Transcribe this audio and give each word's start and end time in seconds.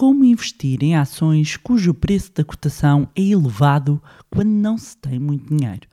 Como 0.00 0.24
investir 0.24 0.82
em 0.82 0.96
ações 0.96 1.58
cujo 1.58 1.92
preço 1.92 2.32
da 2.32 2.42
cotação 2.42 3.06
é 3.14 3.20
elevado 3.20 4.02
quando 4.30 4.48
não 4.48 4.78
se 4.78 4.96
tem 4.96 5.18
muito 5.18 5.54
dinheiro? 5.54 5.86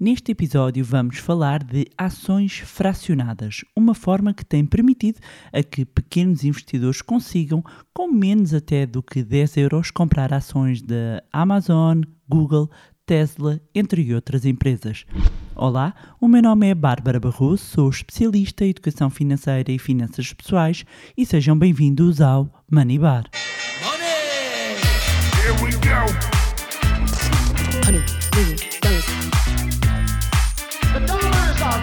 Neste 0.00 0.32
episódio 0.32 0.84
vamos 0.84 1.18
falar 1.18 1.62
de 1.62 1.86
ações 1.96 2.58
fracionadas, 2.58 3.64
uma 3.76 3.94
forma 3.94 4.34
que 4.34 4.44
tem 4.44 4.66
permitido 4.66 5.20
a 5.52 5.62
que 5.62 5.84
pequenos 5.84 6.42
investidores 6.42 7.00
consigam, 7.00 7.62
com 7.94 8.10
menos 8.10 8.52
até 8.52 8.84
do 8.84 9.00
que 9.00 9.22
10 9.22 9.56
euros, 9.58 9.92
comprar 9.92 10.34
ações 10.34 10.82
da 10.82 11.22
Amazon, 11.32 12.02
Google, 12.28 12.68
Tesla, 13.06 13.60
entre 13.72 14.12
outras 14.12 14.44
empresas. 14.44 15.06
Olá, 15.54 15.94
o 16.18 16.26
meu 16.26 16.40
nome 16.40 16.68
é 16.68 16.74
Bárbara 16.74 17.20
Barroso, 17.20 17.62
sou 17.64 17.90
especialista 17.90 18.64
em 18.64 18.70
educação 18.70 19.10
financeira 19.10 19.70
e 19.70 19.78
finanças 19.78 20.32
pessoais 20.32 20.84
e 21.16 21.26
sejam 21.26 21.58
bem-vindos 21.58 22.20
ao 22.20 22.48
Money 22.70 22.98
Bar. 22.98 23.24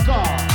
God. 0.05 0.49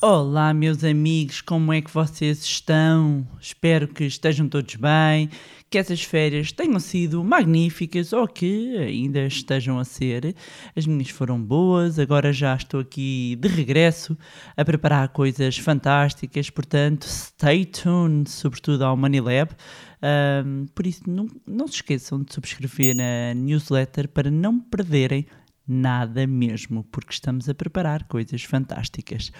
Olá, 0.00 0.54
meus 0.54 0.84
amigos, 0.84 1.40
como 1.40 1.72
é 1.72 1.80
que 1.80 1.90
vocês 1.90 2.44
estão? 2.44 3.26
Espero 3.40 3.88
que 3.88 4.04
estejam 4.04 4.48
todos 4.48 4.76
bem, 4.76 5.28
que 5.70 5.76
essas 5.76 6.02
férias 6.02 6.50
tenham 6.50 6.80
sido 6.80 7.22
magníficas 7.22 8.12
ou 8.12 8.26
que 8.26 8.76
ainda 8.78 9.26
estejam 9.26 9.78
a 9.78 9.84
ser. 9.84 10.34
As 10.74 10.86
minhas 10.86 11.10
foram 11.10 11.40
boas, 11.40 11.98
agora 11.98 12.32
já 12.32 12.54
estou 12.54 12.80
aqui 12.80 13.36
de 13.36 13.48
regresso 13.48 14.16
a 14.56 14.64
preparar 14.64 15.08
coisas 15.10 15.58
fantásticas, 15.58 16.48
portanto, 16.48 17.04
stay 17.04 17.64
tuned, 17.64 18.30
sobretudo 18.30 18.84
ao 18.84 18.96
Money 18.96 19.20
Um, 19.20 20.66
por 20.74 20.86
isso, 20.86 21.02
não, 21.06 21.26
não 21.46 21.66
se 21.66 21.74
esqueçam 21.74 22.22
de 22.22 22.32
subscrever 22.32 22.94
na 22.94 23.34
newsletter 23.34 24.08
para 24.08 24.30
não 24.30 24.60
perderem 24.60 25.26
nada 25.66 26.26
mesmo, 26.26 26.84
porque 26.84 27.12
estamos 27.12 27.48
a 27.48 27.54
preparar 27.54 28.04
coisas 28.04 28.42
fantásticas. 28.44 29.30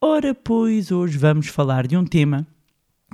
Ora, 0.00 0.34
pois, 0.34 0.92
hoje 0.92 1.18
vamos 1.18 1.48
falar 1.48 1.86
de 1.86 1.96
um 1.96 2.04
tema 2.04 2.46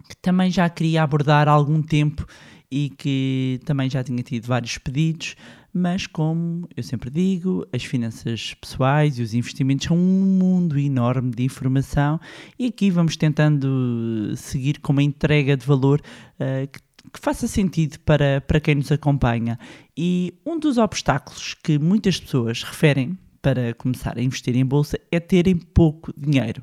que 0.09 0.17
também 0.17 0.51
já 0.51 0.69
queria 0.69 1.03
abordar 1.03 1.49
há 1.49 1.53
algum 1.53 1.83
tempo 1.83 2.27
e 2.71 2.91
que 2.91 3.61
também 3.65 3.89
já 3.89 4.03
tinha 4.03 4.23
tido 4.23 4.47
vários 4.47 4.79
pedidos, 4.79 5.37
mas 5.73 6.07
como 6.07 6.69
eu 6.77 6.83
sempre 6.83 7.11
digo, 7.11 7.67
as 7.73 7.85
finanças 7.85 8.55
pessoais 8.55 9.19
e 9.19 9.23
os 9.23 9.35
investimentos 9.35 9.87
são 9.87 9.97
um 9.97 10.39
mundo 10.39 10.79
enorme 10.79 11.31
de 11.31 11.45
informação 11.45 12.21
e 12.59 12.67
aqui 12.67 12.91
vamos 12.91 13.17
tentando 13.17 14.33
seguir 14.37 14.81
com 14.81 14.93
uma 14.93 15.03
entrega 15.03 15.57
de 15.57 15.67
valor 15.67 16.01
uh, 16.41 16.67
que 16.69 16.81
que 17.13 17.21
faça 17.21 17.47
sentido 17.47 17.99
para, 18.01 18.41
para 18.41 18.61
quem 18.61 18.75
nos 18.77 18.91
acompanha. 18.91 19.59
E 19.97 20.35
um 20.45 20.59
dos 20.59 20.79
obstáculos 20.79 21.55
que 21.55 21.79
muitas 21.79 22.19
pessoas 22.19 22.63
referem 22.63 23.19
para 23.43 23.75
começar 23.75 24.17
a 24.17 24.23
investir 24.23 24.57
em 24.57 24.65
bolsa 24.65 24.99
é 25.13 25.21
terem 25.21 25.57
pouco 25.57 26.13
dinheiro. 26.17 26.63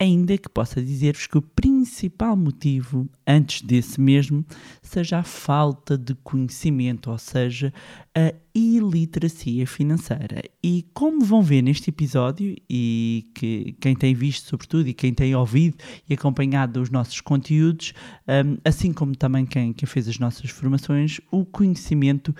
Ainda 0.00 0.38
que 0.38 0.48
possa 0.48 0.80
dizer-vos 0.80 1.26
que 1.26 1.38
o 1.38 1.42
principal 1.42 2.36
motivo, 2.36 3.08
antes 3.26 3.62
desse 3.62 4.00
mesmo, 4.00 4.44
seja 4.80 5.18
a 5.18 5.22
falta 5.24 5.98
de 5.98 6.14
conhecimento, 6.14 7.10
ou 7.10 7.18
seja, 7.18 7.74
a 8.14 8.32
iliteracia 8.54 9.66
financeira. 9.66 10.42
E 10.62 10.86
como 10.94 11.24
vão 11.24 11.42
ver 11.42 11.62
neste 11.62 11.90
episódio, 11.90 12.54
e 12.70 13.28
que 13.34 13.74
quem 13.80 13.96
tem 13.96 14.14
visto, 14.14 14.48
sobretudo, 14.48 14.88
e 14.88 14.94
quem 14.94 15.12
tem 15.12 15.34
ouvido 15.34 15.76
e 16.08 16.14
acompanhado 16.14 16.80
os 16.80 16.90
nossos 16.90 17.20
conteúdos, 17.20 17.92
um, 18.28 18.56
assim 18.64 18.92
como 18.92 19.16
também 19.16 19.44
quem, 19.44 19.72
quem 19.72 19.88
fez 19.88 20.06
as 20.06 20.20
nossas 20.20 20.48
formações, 20.48 21.20
o 21.28 21.44
conhecimento 21.44 22.32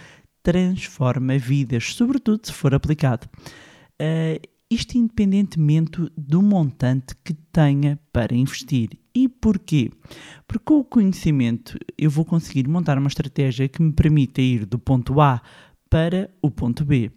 transforma 0.44 1.36
vidas, 1.36 1.92
sobretudo 1.92 2.46
se 2.46 2.52
for 2.52 2.72
aplicado. 2.72 3.28
Uh, 4.00 4.40
isto 4.70 4.98
independentemente 4.98 6.10
do 6.16 6.42
montante 6.42 7.14
que 7.24 7.32
tenha 7.32 7.98
para 8.12 8.34
investir. 8.34 8.90
E 9.14 9.28
porquê? 9.28 9.90
Porque 10.46 10.64
com 10.64 10.78
o 10.80 10.84
conhecimento 10.84 11.78
eu 11.96 12.10
vou 12.10 12.24
conseguir 12.24 12.68
montar 12.68 12.98
uma 12.98 13.08
estratégia 13.08 13.68
que 13.68 13.82
me 13.82 13.92
permita 13.92 14.40
ir 14.40 14.66
do 14.66 14.78
ponto 14.78 15.20
A 15.20 15.42
para 15.88 16.30
o 16.42 16.50
ponto 16.50 16.84
B. 16.84 17.10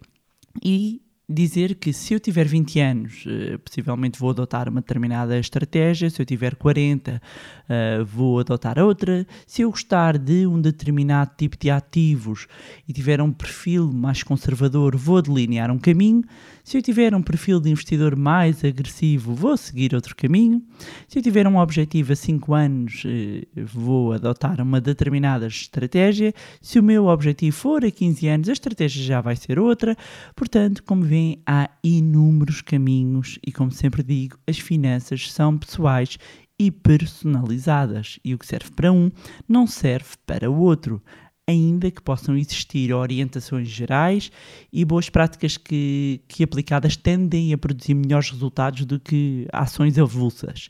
E 0.64 1.02
dizer 1.28 1.76
que 1.76 1.92
se 1.92 2.14
eu 2.14 2.20
tiver 2.20 2.46
20 2.46 2.80
anos, 2.80 3.24
uh, 3.26 3.58
possivelmente 3.58 4.18
vou 4.18 4.30
adotar 4.30 4.68
uma 4.68 4.80
determinada 4.80 5.38
estratégia, 5.38 6.10
se 6.10 6.20
eu 6.20 6.26
tiver 6.26 6.56
40, 6.56 7.20
uh, 7.20 8.04
vou 8.04 8.40
adotar 8.40 8.78
outra. 8.78 9.26
Se 9.46 9.62
eu 9.62 9.70
gostar 9.70 10.18
de 10.18 10.46
um 10.46 10.60
determinado 10.60 11.32
tipo 11.36 11.56
de 11.58 11.70
ativos 11.70 12.46
e 12.86 12.92
tiver 12.92 13.20
um 13.20 13.32
perfil 13.32 13.90
mais 13.92 14.22
conservador, 14.22 14.96
vou 14.96 15.22
delinear 15.22 15.70
um 15.70 15.78
caminho. 15.78 16.22
Se 16.64 16.78
eu 16.78 16.82
tiver 16.82 17.12
um 17.14 17.22
perfil 17.22 17.58
de 17.58 17.70
investidor 17.70 18.14
mais 18.14 18.64
agressivo, 18.64 19.34
vou 19.34 19.56
seguir 19.56 19.94
outro 19.94 20.14
caminho. 20.14 20.62
Se 21.08 21.18
eu 21.18 21.22
tiver 21.22 21.46
um 21.46 21.56
objetivo 21.56 22.12
a 22.12 22.16
5 22.16 22.54
anos, 22.54 23.02
uh, 23.04 23.64
vou 23.64 24.12
adotar 24.12 24.60
uma 24.60 24.80
determinada 24.80 25.46
estratégia. 25.46 26.32
Se 26.60 26.78
o 26.78 26.82
meu 26.82 27.06
objetivo 27.06 27.56
for 27.56 27.84
a 27.84 27.90
15 27.90 28.28
anos, 28.28 28.48
a 28.48 28.52
estratégia 28.52 29.02
já 29.02 29.20
vai 29.20 29.34
ser 29.34 29.58
outra. 29.58 29.96
Portanto, 30.36 30.84
como 30.84 31.02
vêem, 31.02 31.42
há 31.44 31.68
inúmeros 31.82 32.62
caminhos 32.62 33.40
e, 33.44 33.50
como 33.50 33.72
sempre 33.72 34.02
digo, 34.04 34.38
as 34.46 34.58
finanças 34.58 35.32
são 35.32 35.58
pessoais 35.58 36.16
e 36.58 36.70
personalizadas. 36.70 38.20
E 38.24 38.34
o 38.34 38.38
que 38.38 38.46
serve 38.46 38.70
para 38.70 38.92
um 38.92 39.10
não 39.48 39.66
serve 39.66 40.14
para 40.24 40.48
o 40.48 40.56
outro. 40.60 41.02
Ainda 41.48 41.90
que 41.90 42.00
possam 42.00 42.36
existir 42.36 42.92
orientações 42.92 43.68
gerais 43.68 44.30
e 44.72 44.84
boas 44.84 45.10
práticas 45.10 45.56
que, 45.56 46.20
que 46.28 46.44
aplicadas 46.44 46.96
tendem 46.96 47.52
a 47.52 47.58
produzir 47.58 47.94
melhores 47.94 48.30
resultados 48.30 48.84
do 48.84 49.00
que 49.00 49.48
ações 49.52 49.98
avulsas. 49.98 50.68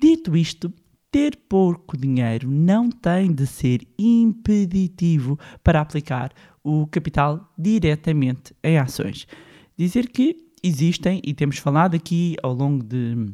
Dito 0.00 0.36
isto, 0.36 0.72
ter 1.10 1.36
pouco 1.48 1.96
dinheiro 1.96 2.50
não 2.50 2.90
tem 2.90 3.32
de 3.32 3.46
ser 3.46 3.86
impeditivo 3.98 5.38
para 5.62 5.80
aplicar 5.80 6.32
o 6.62 6.86
capital 6.86 7.52
diretamente 7.58 8.54
em 8.62 8.78
ações. 8.78 9.26
Dizer 9.76 10.08
que 10.08 10.36
existem, 10.62 11.20
e 11.24 11.32
temos 11.34 11.58
falado 11.58 11.94
aqui 11.94 12.36
ao 12.42 12.52
longo 12.52 12.84
de 12.84 13.30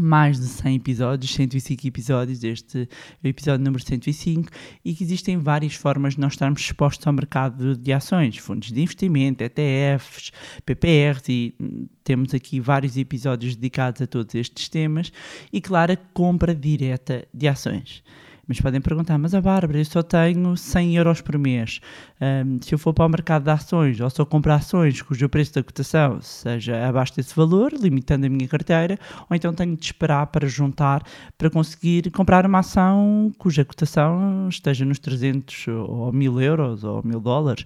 mais 0.00 0.38
de 0.38 0.46
100 0.46 0.76
episódios, 0.76 1.32
105 1.34 1.86
episódios, 1.86 2.38
deste 2.38 2.88
episódio 3.22 3.64
número 3.64 3.84
105, 3.84 4.50
e 4.84 4.94
que 4.94 5.04
existem 5.04 5.38
várias 5.38 5.74
formas 5.74 6.14
de 6.14 6.20
nós 6.20 6.32
estarmos 6.32 6.60
expostos 6.60 7.06
ao 7.06 7.12
mercado 7.12 7.76
de 7.76 7.92
ações, 7.92 8.36
fundos 8.38 8.72
de 8.72 8.80
investimento, 8.80 9.44
ETFs, 9.44 10.32
PPRs, 10.64 11.28
e 11.28 11.54
temos 12.02 12.34
aqui 12.34 12.60
vários 12.60 12.96
episódios 12.96 13.54
dedicados 13.54 14.00
a 14.02 14.06
todos 14.06 14.34
estes 14.34 14.68
temas, 14.68 15.12
e 15.52 15.60
claro, 15.60 15.92
a 15.92 15.96
compra 15.96 16.54
direta 16.54 17.26
de 17.32 17.46
ações. 17.46 18.02
Mas 18.46 18.60
podem 18.60 18.80
perguntar, 18.80 19.18
mas 19.18 19.34
a 19.34 19.40
Bárbara, 19.40 19.78
eu 19.78 19.84
só 19.84 20.02
tenho 20.02 20.56
100 20.56 20.96
euros 20.96 21.20
por 21.20 21.38
mês. 21.38 21.80
Um, 22.20 22.60
se 22.60 22.74
eu 22.74 22.78
for 22.78 22.92
para 22.92 23.06
o 23.06 23.08
mercado 23.08 23.44
de 23.44 23.50
ações 23.50 24.00
ou 24.00 24.10
só 24.10 24.24
comprar 24.24 24.56
ações 24.56 25.00
cujo 25.02 25.28
preço 25.28 25.54
da 25.54 25.62
cotação 25.62 26.20
seja 26.20 26.86
abaixo 26.86 27.14
desse 27.16 27.34
valor, 27.34 27.72
limitando 27.72 28.26
a 28.26 28.28
minha 28.28 28.48
carteira, 28.48 28.98
ou 29.28 29.36
então 29.36 29.52
tenho 29.52 29.76
de 29.76 29.84
esperar 29.84 30.26
para 30.26 30.48
juntar 30.48 31.02
para 31.38 31.50
conseguir 31.50 32.10
comprar 32.10 32.44
uma 32.46 32.60
ação 32.60 33.32
cuja 33.38 33.64
cotação 33.64 34.48
esteja 34.48 34.84
nos 34.84 34.98
300 34.98 35.68
ou 35.68 36.12
1000 36.12 36.40
euros 36.40 36.84
ou 36.84 37.02
1000 37.04 37.20
dólares. 37.20 37.64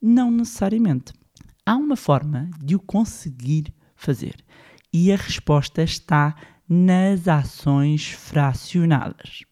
Não 0.00 0.30
necessariamente. 0.30 1.12
Há 1.66 1.76
uma 1.76 1.96
forma 1.96 2.48
de 2.62 2.76
o 2.76 2.80
conseguir 2.80 3.74
fazer. 3.94 4.36
E 4.92 5.12
a 5.12 5.16
resposta 5.16 5.82
está 5.82 6.34
nas 6.68 7.28
ações 7.28 8.08
fracionadas 8.10 9.47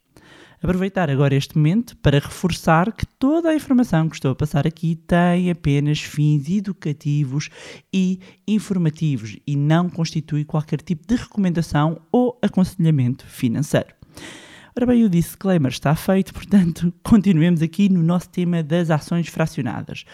aproveitar 0.66 1.09
agora 1.09 1.32
este 1.32 1.56
momento 1.56 1.97
para 1.99 2.19
reforçar 2.19 2.91
que 2.91 3.06
toda 3.06 3.50
a 3.50 3.55
informação 3.55 4.08
que 4.08 4.17
estou 4.17 4.32
a 4.32 4.35
passar 4.35 4.67
aqui 4.67 4.96
tem 4.96 5.49
apenas 5.49 6.00
fins 6.00 6.49
educativos 6.49 7.49
e 7.94 8.19
informativos 8.49 9.37
e 9.46 9.55
não 9.55 9.88
constitui 9.88 10.44
qualquer 10.44 10.82
tipo 10.82 11.06
de 11.06 11.14
recomendação 11.14 12.00
ou 12.11 12.37
aconselhamento 12.43 13.25
financeiro. 13.26 13.94
Ora 14.76 14.87
bem, 14.87 15.05
o 15.05 15.08
disclaimer 15.08 15.70
está 15.70 15.94
feito, 15.94 16.35
portanto, 16.35 16.93
continuemos 17.00 17.62
aqui 17.62 17.88
no 17.88 18.02
nosso 18.02 18.29
tema 18.29 18.61
das 18.61 18.91
ações 18.91 19.29
fracionadas. 19.29 20.05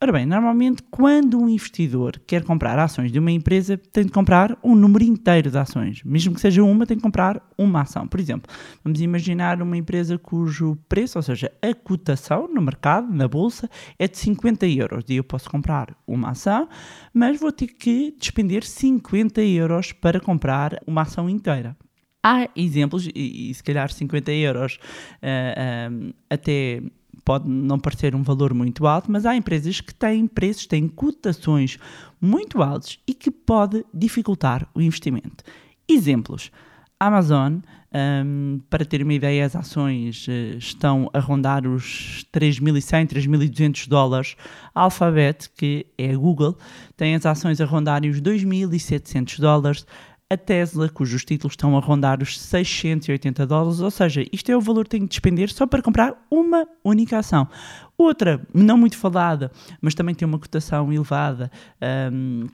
Ora 0.00 0.12
bem, 0.12 0.24
normalmente 0.24 0.80
quando 0.92 1.40
um 1.40 1.48
investidor 1.48 2.20
quer 2.24 2.44
comprar 2.44 2.78
ações 2.78 3.10
de 3.10 3.18
uma 3.18 3.32
empresa, 3.32 3.76
tem 3.76 4.06
de 4.06 4.12
comprar 4.12 4.56
um 4.62 4.76
número 4.76 5.02
inteiro 5.02 5.50
de 5.50 5.58
ações. 5.58 6.04
Mesmo 6.04 6.36
que 6.36 6.40
seja 6.40 6.62
uma, 6.62 6.86
tem 6.86 6.96
de 6.96 7.02
comprar 7.02 7.42
uma 7.58 7.80
ação. 7.80 8.06
Por 8.06 8.20
exemplo, 8.20 8.48
vamos 8.84 9.00
imaginar 9.00 9.60
uma 9.60 9.76
empresa 9.76 10.16
cujo 10.16 10.78
preço, 10.88 11.18
ou 11.18 11.22
seja, 11.22 11.50
a 11.60 11.74
cotação 11.74 12.46
no 12.46 12.62
mercado, 12.62 13.12
na 13.12 13.26
bolsa, 13.26 13.68
é 13.98 14.06
de 14.06 14.16
50 14.18 14.68
euros. 14.68 15.04
E 15.08 15.16
eu 15.16 15.24
posso 15.24 15.50
comprar 15.50 15.96
uma 16.06 16.30
ação, 16.30 16.68
mas 17.12 17.40
vou 17.40 17.50
ter 17.50 17.66
que 17.66 18.14
despender 18.16 18.64
50 18.64 19.42
euros 19.42 19.90
para 19.90 20.20
comprar 20.20 20.80
uma 20.86 21.02
ação 21.02 21.28
inteira. 21.28 21.76
Há 22.22 22.48
exemplos, 22.54 23.08
e, 23.12 23.50
e 23.50 23.54
se 23.54 23.64
calhar 23.64 23.90
50 23.90 24.30
euros 24.30 24.78
ah, 25.20 25.88
ah, 25.90 26.12
até 26.30 26.82
pode 27.24 27.48
não 27.48 27.78
parecer 27.78 28.14
um 28.14 28.22
valor 28.22 28.54
muito 28.54 28.86
alto, 28.86 29.10
mas 29.10 29.26
há 29.26 29.34
empresas 29.34 29.80
que 29.80 29.94
têm 29.94 30.26
preços, 30.26 30.66
têm 30.66 30.88
cotações 30.88 31.78
muito 32.20 32.62
altos 32.62 32.98
e 33.06 33.14
que 33.14 33.30
pode 33.30 33.84
dificultar 33.92 34.68
o 34.74 34.80
investimento. 34.80 35.44
Exemplos. 35.88 36.50
Amazon, 37.00 37.58
um, 37.94 38.60
para 38.68 38.84
ter 38.84 39.02
uma 39.02 39.14
ideia, 39.14 39.46
as 39.46 39.54
ações 39.54 40.26
uh, 40.26 40.58
estão 40.58 41.08
a 41.12 41.20
rondar 41.20 41.66
os 41.66 42.26
3.100, 42.34 43.08
3.200 43.08 43.88
dólares. 43.88 44.36
Alphabet, 44.74 45.48
que 45.56 45.86
é 45.96 46.10
a 46.10 46.16
Google, 46.16 46.58
tem 46.96 47.14
as 47.14 47.24
ações 47.24 47.60
a 47.60 47.64
rondar 47.64 48.04
os 48.04 48.20
2.700 48.20 49.40
dólares. 49.40 49.86
A 50.30 50.36
Tesla, 50.36 50.90
cujos 50.90 51.24
títulos 51.24 51.54
estão 51.54 51.74
a 51.74 51.80
rondar 51.80 52.22
os 52.22 52.38
680 52.38 53.46
dólares, 53.46 53.80
ou 53.80 53.90
seja, 53.90 54.22
isto 54.30 54.52
é 54.52 54.56
o 54.56 54.60
valor 54.60 54.84
que 54.84 54.90
tenho 54.90 55.04
de 55.04 55.08
despender 55.08 55.50
só 55.50 55.66
para 55.66 55.80
comprar 55.80 56.22
uma 56.30 56.68
única 56.84 57.18
ação. 57.18 57.48
Outra, 57.96 58.46
não 58.52 58.76
muito 58.76 58.98
falada, 58.98 59.50
mas 59.80 59.94
também 59.94 60.14
tem 60.14 60.28
uma 60.28 60.38
cotação 60.38 60.92
elevada, 60.92 61.50
um, 62.12 62.46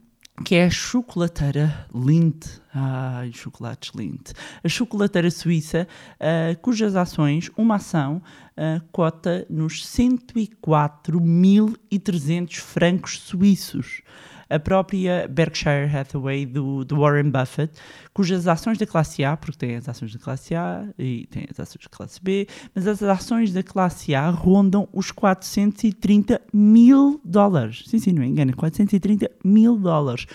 que 0.45 0.55
é 0.55 0.63
a 0.63 0.69
chocolateira 0.69 1.85
Lindt. 1.93 2.61
Ai, 2.73 3.33
chocolates 3.33 3.91
Lindt. 3.93 4.31
A 4.63 4.69
chocolateira 4.69 5.29
suíça, 5.29 5.85
uh, 6.15 6.57
cujas 6.61 6.95
ações, 6.95 7.51
uma 7.57 7.75
ação, 7.75 8.21
uh, 8.57 8.79
cota 8.93 9.45
nos 9.49 9.85
104.300 9.85 12.55
francos 12.55 13.19
suíços 13.19 14.01
a 14.49 14.59
própria 14.59 15.27
Berkshire 15.27 15.89
Hathaway 15.93 16.45
do, 16.45 16.83
do, 16.85 16.97
Warren 16.97 17.29
Buffett, 17.29 17.73
cujas 18.13 18.47
ações 18.47 18.77
da 18.77 18.85
classe 18.85 19.23
A, 19.23 19.35
porque 19.35 19.57
tem 19.57 19.75
as 19.75 19.87
ações 19.89 20.13
da 20.13 20.19
classe 20.19 20.55
A 20.55 20.87
e 20.97 21.27
tem 21.27 21.45
as 21.49 21.59
ações 21.59 21.83
da 21.83 21.89
classe 21.89 22.19
B, 22.21 22.47
mas 22.73 22.87
as 22.87 23.01
ações 23.03 23.51
da 23.51 23.63
classe 23.63 24.13
A 24.13 24.29
rondam 24.29 24.87
os 24.93 25.11
430 25.11 26.41
mil 26.53 27.19
dólares. 27.23 27.83
Sim, 27.87 27.99
sim, 27.99 28.11
não 28.11 28.21
me 28.21 28.27
engano, 28.27 28.55
430 28.55 29.29
mil 29.43 29.77
dólares. 29.77 30.25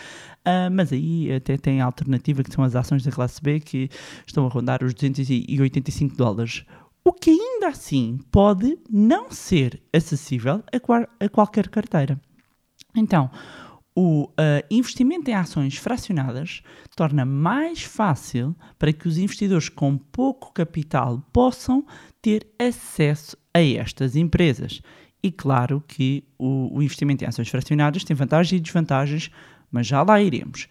Uh, 0.40 0.72
mas 0.72 0.90
aí 0.90 1.30
até 1.32 1.58
tem 1.58 1.82
a 1.82 1.84
alternativa 1.84 2.42
que 2.42 2.52
são 2.52 2.64
as 2.64 2.74
ações 2.74 3.04
da 3.04 3.10
classe 3.10 3.42
B 3.42 3.60
que 3.60 3.90
estão 4.26 4.46
a 4.46 4.48
rondar 4.48 4.82
os 4.82 4.94
285 4.94 6.16
dólares. 6.16 6.64
O 7.04 7.12
que 7.12 7.30
ainda 7.30 7.68
assim 7.68 8.18
pode 8.30 8.78
não 8.90 9.30
ser 9.30 9.82
acessível 9.92 10.62
a, 10.72 11.24
a 11.24 11.28
qualquer 11.28 11.68
carteira. 11.68 12.20
Então, 12.96 13.30
o 13.94 14.24
uh, 14.24 14.30
investimento 14.70 15.30
em 15.30 15.34
ações 15.34 15.76
fracionadas 15.76 16.62
torna 16.96 17.24
mais 17.24 17.82
fácil 17.82 18.54
para 18.78 18.92
que 18.92 19.08
os 19.08 19.18
investidores 19.18 19.68
com 19.68 19.96
pouco 19.96 20.52
capital 20.52 21.22
possam 21.32 21.84
ter 22.22 22.46
acesso 22.58 23.36
a 23.52 23.60
estas 23.60 24.16
empresas. 24.16 24.80
E 25.22 25.30
claro 25.30 25.82
que 25.86 26.24
o, 26.38 26.78
o 26.78 26.82
investimento 26.82 27.24
em 27.24 27.26
ações 27.26 27.48
fracionadas 27.48 28.04
tem 28.04 28.16
vantagens 28.16 28.58
e 28.58 28.62
desvantagens, 28.62 29.30
mas 29.70 29.86
já 29.86 30.02
lá 30.02 30.20
iremos. 30.20 30.68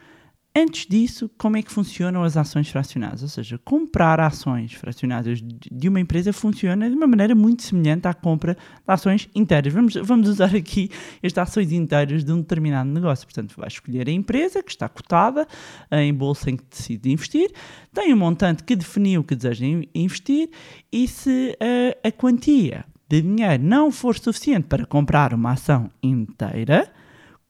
Antes 0.61 0.85
disso, 0.85 1.31
como 1.38 1.56
é 1.56 1.61
que 1.61 1.71
funcionam 1.71 2.21
as 2.21 2.35
ações 2.35 2.67
fracionadas? 2.67 3.23
Ou 3.23 3.29
seja, 3.29 3.57
comprar 3.63 4.19
ações 4.19 4.73
fracionadas 4.73 5.39
de 5.41 5.88
uma 5.88 6.01
empresa 6.01 6.33
funciona 6.33 6.89
de 6.89 6.95
uma 6.97 7.07
maneira 7.07 7.33
muito 7.33 7.63
semelhante 7.63 8.09
à 8.09 8.13
compra 8.13 8.56
de 8.56 8.59
ações 8.85 9.29
inteiras. 9.33 9.71
Vamos, 9.71 9.94
vamos 9.94 10.27
usar 10.27 10.53
aqui 10.53 10.89
as 11.23 11.38
ações 11.38 11.71
inteiras 11.71 12.25
de 12.25 12.33
um 12.33 12.41
determinado 12.41 12.89
negócio. 12.89 13.25
Portanto, 13.25 13.56
vai 13.56 13.69
escolher 13.69 14.09
a 14.09 14.11
empresa 14.11 14.61
que 14.61 14.71
está 14.71 14.89
cotada 14.89 15.47
em 15.94 16.13
bolsa 16.13 16.50
em 16.50 16.57
que 16.57 16.63
decide 16.69 17.09
investir, 17.09 17.50
tem 17.94 18.13
um 18.13 18.17
montante 18.17 18.62
que 18.65 18.75
definiu 18.75 19.23
que 19.23 19.35
deseja 19.35 19.65
investir 19.95 20.50
e 20.91 21.07
se 21.07 21.57
a, 22.03 22.09
a 22.09 22.12
quantia 22.12 22.83
de 23.07 23.21
dinheiro 23.21 23.63
não 23.63 23.94
for 23.94 24.19
suficiente 24.19 24.67
para 24.67 24.85
comprar 24.85 25.33
uma 25.33 25.53
ação 25.53 25.89
inteira, 26.03 26.91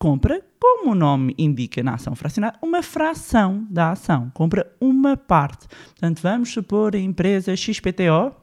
compra, 0.00 0.42
como 0.58 0.92
o 0.92 0.94
nome 0.94 1.34
indica 1.36 1.82
na 1.82 1.94
ação 1.94 2.16
fracionada, 2.16 2.58
uma 2.62 2.82
fração 2.82 3.66
da 3.70 3.90
ação. 3.90 4.30
Compra 4.32 4.74
uma 4.80 5.14
parte. 5.14 5.68
Portanto, 5.68 6.22
vamos 6.22 6.50
supor 6.50 6.96
a 6.96 6.98
empresa 6.98 7.54
XPTO, 7.54 8.34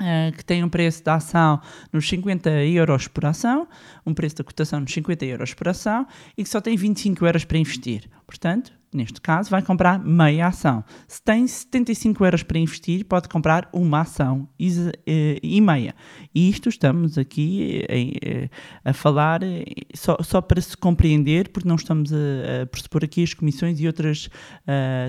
Uh, 0.00 0.32
que 0.36 0.44
tem 0.44 0.64
um 0.64 0.68
preço 0.68 1.04
da 1.04 1.14
ação 1.14 1.60
nos 1.92 2.08
50 2.08 2.50
euros 2.50 3.06
por 3.06 3.24
ação, 3.24 3.68
um 4.04 4.12
preço 4.12 4.34
da 4.34 4.42
cotação 4.42 4.80
nos 4.80 4.92
50 4.92 5.24
euros 5.24 5.54
por 5.54 5.68
ação 5.68 6.04
e 6.36 6.42
que 6.42 6.48
só 6.48 6.60
tem 6.60 6.76
25 6.76 7.24
euros 7.24 7.44
para 7.44 7.58
investir. 7.58 8.10
Portanto, 8.26 8.72
neste 8.92 9.20
caso, 9.20 9.50
vai 9.50 9.62
comprar 9.62 9.98
meia 9.98 10.48
ação. 10.48 10.84
Se 11.08 11.22
tem 11.22 11.46
75 11.46 12.24
euros 12.24 12.42
para 12.42 12.58
investir, 12.58 13.04
pode 13.04 13.28
comprar 13.28 13.68
uma 13.72 14.00
ação 14.00 14.48
e, 14.58 14.70
e 15.42 15.60
meia. 15.60 15.94
E 16.34 16.48
isto 16.48 16.68
estamos 16.68 17.18
aqui 17.18 17.84
a, 18.84 18.90
a 18.90 18.92
falar 18.92 19.40
só, 19.94 20.16
só, 20.22 20.40
para 20.40 20.60
se 20.60 20.76
compreender, 20.76 21.48
porque 21.48 21.68
não 21.68 21.76
estamos 21.76 22.12
a, 22.12 22.66
pressupor 22.66 23.04
aqui 23.04 23.22
as 23.22 23.34
comissões 23.34 23.80
e 23.80 23.86
outras 23.86 24.28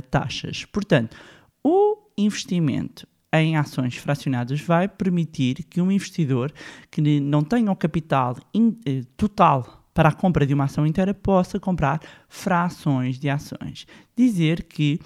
taxas. 0.10 0.66
Portanto, 0.66 1.16
o 1.64 1.98
investimento 2.18 3.08
em 3.34 3.58
ações 3.58 3.96
fracionadas 3.96 4.62
vai 4.62 4.88
permitir 4.88 5.64
que 5.64 5.82
um 5.82 5.92
investidor 5.92 6.54
que 6.92 7.02
não 7.20 7.44
tenha 7.44 7.72
o 7.72 7.76
capital 7.76 8.38
eh, 8.86 9.02
total 9.18 9.83
para 9.94 10.10
a 10.10 10.14
compra 10.14 10.46
de 10.46 10.54
uma 10.54 10.66
ação 10.66 10.86
inteira, 10.86 11.14
possa 11.14 11.60
comprar 11.60 12.00
frações 12.28 13.20
de 13.20 13.30
ações. 13.30 13.86
Dizer 14.16 14.64
que 14.64 15.00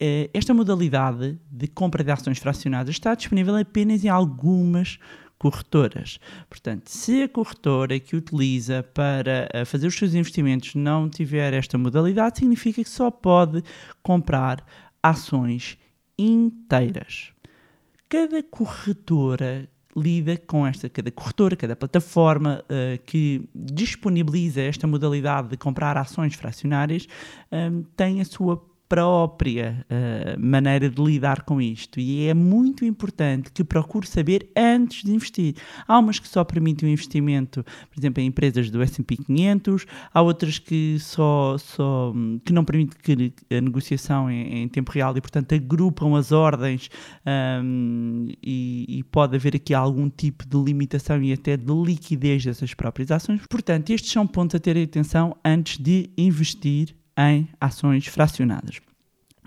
eh, 0.00 0.30
esta 0.32 0.54
modalidade 0.54 1.38
de 1.50 1.68
compra 1.68 2.02
de 2.02 2.10
ações 2.10 2.38
fracionadas 2.38 2.94
está 2.94 3.14
disponível 3.14 3.56
apenas 3.56 4.04
em 4.04 4.08
algumas 4.08 4.98
corretoras. 5.42 6.20
Portanto, 6.48 6.88
se 6.88 7.24
a 7.24 7.28
corretora 7.28 7.98
que 7.98 8.14
utiliza 8.14 8.84
para 8.94 9.48
uh, 9.52 9.66
fazer 9.66 9.88
os 9.88 9.96
seus 9.96 10.14
investimentos 10.14 10.76
não 10.76 11.10
tiver 11.10 11.52
esta 11.52 11.76
modalidade, 11.76 12.38
significa 12.38 12.84
que 12.84 12.88
só 12.88 13.10
pode 13.10 13.60
comprar 14.04 14.64
ações 15.02 15.76
inteiras. 16.16 17.32
Cada 18.08 18.40
corretora 18.40 19.68
lida 19.96 20.36
com 20.36 20.66
esta, 20.66 20.88
cada 20.88 21.10
corretora, 21.10 21.56
cada 21.56 21.76
plataforma 21.76 22.64
uh, 22.64 23.02
que 23.04 23.48
disponibiliza 23.54 24.60
esta 24.62 24.86
modalidade 24.86 25.48
de 25.48 25.56
comprar 25.56 25.96
ações 25.96 26.34
fracionárias 26.34 27.06
um, 27.50 27.82
tem 27.96 28.20
a 28.20 28.24
sua 28.24 28.56
própria 28.92 29.86
uh, 29.88 30.38
maneira 30.38 30.90
de 30.90 31.02
lidar 31.02 31.44
com 31.44 31.62
isto 31.62 31.98
e 31.98 32.26
é 32.26 32.34
muito 32.34 32.84
importante 32.84 33.50
que 33.50 33.64
procure 33.64 34.06
saber 34.06 34.50
antes 34.54 35.02
de 35.02 35.14
investir. 35.14 35.54
Há 35.88 35.98
umas 35.98 36.18
que 36.18 36.28
só 36.28 36.44
permitem 36.44 36.90
o 36.90 36.92
investimento, 36.92 37.64
por 37.64 37.98
exemplo, 37.98 38.22
em 38.22 38.26
empresas 38.26 38.68
do 38.68 38.82
S&P 38.82 39.16
500, 39.16 39.86
há 40.12 40.20
outras 40.20 40.58
que 40.58 40.98
só, 41.00 41.56
só 41.56 42.12
que 42.44 42.52
não 42.52 42.66
permitem 42.66 42.98
que 43.02 43.56
a 43.56 43.62
negociação 43.62 44.30
em, 44.30 44.64
em 44.64 44.68
tempo 44.68 44.92
real 44.92 45.16
e, 45.16 45.22
portanto, 45.22 45.54
agrupam 45.54 46.14
as 46.14 46.30
ordens 46.30 46.90
um, 47.64 48.26
e, 48.42 48.84
e 48.98 49.02
pode 49.04 49.36
haver 49.36 49.56
aqui 49.56 49.72
algum 49.72 50.10
tipo 50.10 50.46
de 50.46 50.62
limitação 50.62 51.22
e 51.22 51.32
até 51.32 51.56
de 51.56 51.72
liquidez 51.72 52.44
dessas 52.44 52.74
próprias 52.74 53.10
ações. 53.10 53.40
Portanto, 53.48 53.88
estes 53.88 54.12
são 54.12 54.26
pontos 54.26 54.54
a 54.54 54.58
ter 54.58 54.76
atenção 54.76 55.34
antes 55.42 55.78
de 55.78 56.10
investir 56.14 56.94
em 57.16 57.48
ações 57.60 58.06
fracionadas. 58.06 58.80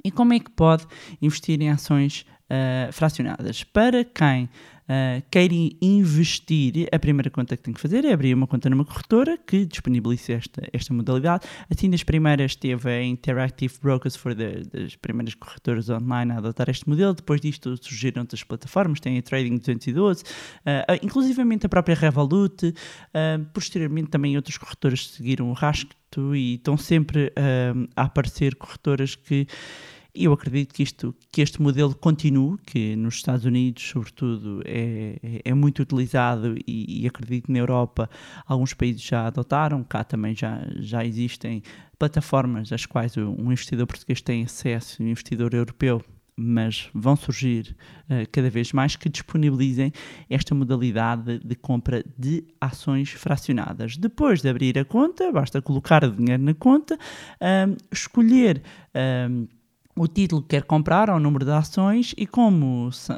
E 0.05 0.11
como 0.11 0.33
é 0.33 0.39
que 0.39 0.51
pode 0.51 0.85
investir 1.19 1.59
em 1.59 1.71
ações 1.71 2.27
uh, 2.47 2.93
fracionadas? 2.93 3.63
Para 3.63 4.05
quem 4.05 4.43
uh, 4.43 5.23
queira 5.31 5.55
investir, 5.81 6.87
a 6.91 6.99
primeira 6.99 7.31
conta 7.31 7.57
que 7.57 7.63
tem 7.63 7.73
que 7.73 7.81
fazer 7.81 8.05
é 8.05 8.13
abrir 8.13 8.35
uma 8.35 8.45
conta 8.45 8.69
numa 8.69 8.85
corretora 8.85 9.35
que 9.35 9.65
disponibilize 9.65 10.31
esta, 10.31 10.61
esta 10.71 10.93
modalidade. 10.93 11.47
Assim, 11.71 11.89
das 11.89 12.03
primeiras 12.03 12.55
teve 12.55 12.87
a 12.87 13.03
Interactive 13.03 13.73
Brokers, 13.81 14.15
foi 14.15 14.35
das 14.35 14.95
primeiras 14.95 15.33
corretoras 15.33 15.89
online 15.89 16.33
a 16.33 16.37
adotar 16.37 16.69
este 16.69 16.87
modelo. 16.87 17.15
Depois 17.15 17.41
disto 17.41 17.75
surgiram 17.81 18.21
outras 18.21 18.43
plataformas, 18.43 18.99
tem 18.99 19.17
a 19.17 19.23
Trading 19.23 19.57
212, 19.57 20.21
uh, 20.21 20.25
inclusivamente 21.01 21.65
a 21.65 21.69
própria 21.69 21.95
Revolut. 21.95 22.67
Uh, 22.67 23.43
posteriormente, 23.55 24.09
também 24.09 24.35
outras 24.35 24.55
corretoras 24.55 25.07
seguiram 25.07 25.49
o 25.49 25.53
rastro 25.53 26.35
e 26.35 26.53
estão 26.53 26.77
sempre 26.77 27.27
uh, 27.29 27.89
a 27.95 28.03
aparecer 28.03 28.53
corretoras 28.53 29.15
que 29.15 29.47
e 30.15 30.25
eu 30.25 30.33
acredito 30.33 30.73
que, 30.73 30.83
isto, 30.83 31.13
que 31.31 31.41
este 31.41 31.61
modelo 31.61 31.93
continue, 31.93 32.57
que 32.65 32.95
nos 32.95 33.15
Estados 33.15 33.45
Unidos, 33.45 33.83
sobretudo, 33.83 34.61
é, 34.65 35.17
é, 35.21 35.41
é 35.45 35.53
muito 35.53 35.81
utilizado 35.81 36.55
e, 36.65 37.03
e, 37.03 37.07
acredito 37.07 37.45
que 37.45 37.51
na 37.51 37.59
Europa 37.59 38.09
alguns 38.45 38.73
países 38.73 39.01
já 39.01 39.27
adotaram, 39.27 39.83
cá 39.83 40.03
também 40.03 40.35
já, 40.35 40.65
já 40.79 41.03
existem 41.03 41.61
plataformas 41.99 42.71
às 42.71 42.85
quais 42.85 43.17
um 43.17 43.51
investidor 43.51 43.87
português 43.87 44.21
tem 44.21 44.43
acesso, 44.43 45.03
um 45.03 45.07
investidor 45.07 45.53
europeu 45.53 46.01
mas 46.37 46.89
vão 46.93 47.15
surgir 47.15 47.75
uh, 48.09 48.29
cada 48.31 48.49
vez 48.49 48.73
mais 48.73 48.95
que 48.95 49.07
disponibilizem 49.07 49.91
esta 50.29 50.53
modalidade 50.53 51.39
de 51.39 51.55
compra 51.55 52.03
de 52.17 52.43
ações 52.59 53.11
fracionadas. 53.11 53.95
Depois 53.95 54.41
de 54.41 54.49
abrir 54.49 54.77
a 54.77 54.83
conta, 54.83 55.31
basta 55.31 55.61
colocar 55.61 56.03
o 56.03 56.11
dinheiro 56.11 56.43
na 56.43 56.53
conta, 56.53 56.95
uh, 56.95 57.77
escolher 57.91 58.61
uh, 58.93 59.47
o 59.97 60.07
título 60.07 60.41
que 60.41 60.49
quer 60.49 60.63
comprar 60.63 61.09
ao 61.09 61.19
número 61.19 61.45
de 61.45 61.51
ações 61.51 62.13
e 62.17 62.27
como 62.27 62.91
se- 62.91 63.13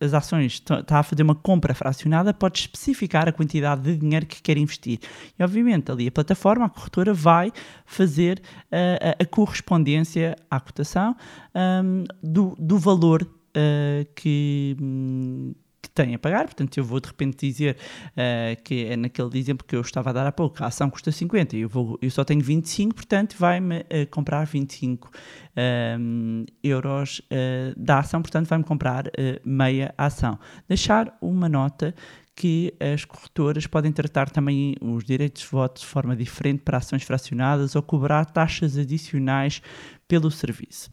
as 0.00 0.14
ações 0.14 0.62
está 0.64 0.98
a 1.00 1.02
fazer 1.02 1.22
uma 1.24 1.34
compra 1.34 1.74
fracionada, 1.74 2.32
pode 2.32 2.60
especificar 2.60 3.28
a 3.28 3.32
quantidade 3.32 3.82
de 3.82 3.96
dinheiro 3.96 4.26
que 4.26 4.40
quer 4.40 4.56
investir. 4.56 5.00
E 5.38 5.42
obviamente 5.42 5.90
ali 5.90 6.06
a 6.06 6.12
plataforma, 6.12 6.66
a 6.66 6.68
corretora, 6.68 7.12
vai 7.12 7.52
fazer 7.84 8.40
ah, 8.70 9.16
a, 9.18 9.22
a 9.22 9.26
correspondência 9.26 10.36
à 10.50 10.60
cotação 10.60 11.16
ahm, 11.54 12.04
do, 12.22 12.54
do 12.58 12.78
valor 12.78 13.26
ah, 13.56 14.06
que, 14.14 14.76
hum, 14.80 15.52
que 15.80 15.88
tem 15.90 16.14
a 16.14 16.18
pagar. 16.18 16.44
Portanto, 16.44 16.76
eu 16.76 16.84
vou 16.84 17.00
de 17.00 17.08
repente 17.08 17.48
dizer 17.48 17.76
ah, 18.16 18.56
que 18.62 18.86
é 18.86 18.96
naquele 18.96 19.38
exemplo 19.38 19.66
que 19.66 19.74
eu 19.74 19.80
estava 19.80 20.10
a 20.10 20.12
dar 20.12 20.26
há 20.26 20.32
pouco, 20.32 20.62
a 20.62 20.66
ação 20.66 20.90
custa 20.90 21.10
50 21.10 21.56
e 21.56 21.60
eu, 21.60 21.68
vou, 21.68 21.98
eu 22.00 22.10
só 22.10 22.24
tenho 22.24 22.40
25, 22.40 22.94
portanto 22.94 23.36
vai-me 23.38 23.80
ah, 23.80 24.06
comprar 24.10 24.44
25 24.44 25.10
ahm, 25.56 26.44
euros 26.62 27.22
ah, 27.30 27.72
da 27.76 27.98
ação, 27.98 28.20
portanto 28.22 28.46
vai-me 28.48 28.64
comprar 28.64 29.04
meia 29.44 29.94
ação. 29.96 30.38
Deixar 30.68 31.16
uma 31.20 31.48
nota 31.48 31.94
que 32.34 32.72
as 32.80 33.04
corretoras 33.04 33.66
podem 33.66 33.92
tratar 33.92 34.30
também 34.30 34.74
os 34.80 35.04
direitos 35.04 35.42
de 35.42 35.48
voto 35.48 35.80
de 35.80 35.86
forma 35.86 36.16
diferente 36.16 36.62
para 36.62 36.78
ações 36.78 37.02
fracionadas 37.02 37.76
ou 37.76 37.82
cobrar 37.82 38.24
taxas 38.24 38.78
adicionais 38.78 39.60
pelo 40.08 40.30
serviço. 40.30 40.90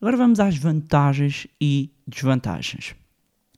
Agora 0.00 0.16
vamos 0.16 0.40
às 0.40 0.56
vantagens 0.56 1.46
e 1.60 1.92
desvantagens. 2.08 2.94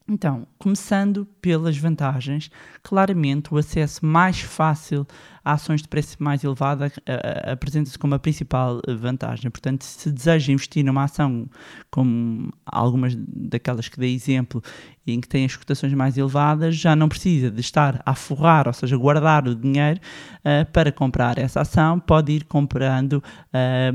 Então, 0.08 0.46
começando 0.58 1.26
pelas 1.40 1.76
vantagens, 1.76 2.50
claramente 2.82 3.52
o 3.54 3.56
acesso 3.56 4.04
mais 4.04 4.40
fácil 4.40 5.06
a 5.44 5.52
ações 5.52 5.82
de 5.82 5.88
preço 5.88 6.16
mais 6.20 6.44
elevado 6.44 6.84
ah, 6.84 6.90
ah, 7.06 7.52
apresenta-se 7.52 7.98
como 7.98 8.14
a 8.14 8.18
principal 8.18 8.80
eh, 8.86 8.94
vantagem. 8.94 9.50
Portanto, 9.50 9.82
se 9.82 10.10
deseja 10.10 10.52
investir 10.52 10.84
numa 10.84 11.04
ação 11.04 11.48
como 11.90 12.52
algumas 12.64 13.14
daquelas 13.16 13.88
que 13.88 13.98
dei 13.98 14.14
exemplo, 14.14 14.62
em 15.06 15.20
que 15.20 15.28
tem 15.28 15.44
as 15.44 15.56
cotações 15.56 15.92
mais 15.94 16.16
elevadas, 16.16 16.76
já 16.76 16.94
não 16.94 17.08
precisa 17.08 17.50
de 17.50 17.60
estar 17.60 18.00
a 18.06 18.14
forrar, 18.14 18.68
ou 18.68 18.72
seja, 18.72 18.96
guardar 18.96 19.48
o 19.48 19.54
dinheiro 19.54 20.00
ah, 20.44 20.64
para 20.72 20.92
comprar 20.92 21.38
essa 21.38 21.60
ação, 21.62 21.98
pode 21.98 22.32
ir 22.32 22.44
comprando 22.44 23.22
ah, 23.52 23.90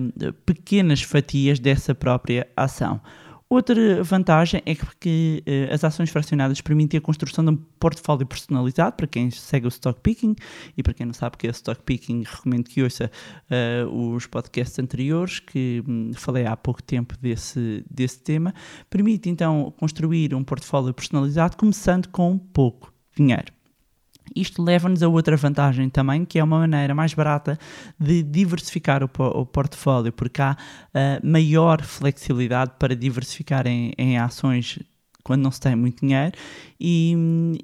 pequenas 0.46 1.02
fatias 1.02 1.60
dessa 1.60 1.96
própria 1.96 2.48
ação. 2.56 3.02
Outra 3.50 4.04
vantagem 4.04 4.62
é 4.66 4.76
que 5.00 5.42
eh, 5.46 5.70
as 5.72 5.82
ações 5.82 6.10
fracionadas 6.10 6.60
permitem 6.60 6.98
a 6.98 7.02
construção 7.02 7.46
de 7.46 7.52
um 7.52 7.56
portfólio 7.56 8.26
personalizado 8.26 8.98
para 8.98 9.08
quem 9.08 9.32
segue 9.32 9.66
o 9.66 9.70
stock 9.70 10.02
picking 10.02 10.36
e 10.76 10.84
para 10.84 10.94
quem 10.94 11.06
não 11.06 11.14
sabe 11.14 11.36
o 11.36 11.38
que 11.38 11.48
é 11.48 11.52
stock 11.52 11.82
picking, 11.84 12.24
recomendo 12.24 12.70
que 12.70 12.84
ouça 12.84 13.10
eh, 13.50 13.86
os 13.90 14.26
podcasts 14.28 14.78
anteriores 14.80 15.40
que 15.40 15.82
hum, 15.88 16.12
falei 16.14 16.46
há 16.46 16.58
pouco 16.58 16.84
tempo 16.84 17.16
desse, 17.22 17.86
desse 17.90 18.22
tema. 18.22 18.54
Permite 18.90 19.30
então 19.30 19.74
construir 19.78 20.36
um 20.36 20.44
portfólio 20.44 20.94
personalizado 20.94 21.56
começando 21.56 22.10
com 22.10 22.38
pouco 22.38 22.94
dinheiro. 23.16 23.57
Isto 24.36 24.64
leva-nos 24.64 25.02
a 25.04 25.08
outra 25.08 25.36
vantagem 25.36 25.90
também, 25.90 26.26
que 26.26 26.40
é 26.40 26.44
uma 26.44 26.60
maneira 26.60 26.94
mais 26.94 27.14
barata 27.14 27.58
de 28.00 28.24
diversificar 28.24 29.04
o, 29.04 29.10
o 29.18 29.46
portfólio, 29.46 30.12
porque 30.12 30.42
há 30.42 30.58
ah, 30.94 31.20
maior 31.24 31.82
flexibilidade 31.82 32.74
para 32.80 32.96
diversificar 32.96 33.68
em, 33.68 33.94
em 33.98 34.18
ações 34.18 34.80
quando 35.28 35.44
não 35.44 35.52
se 35.52 35.60
tem 35.60 35.76
muito 35.76 36.00
dinheiro 36.00 36.32
e, 36.80 37.16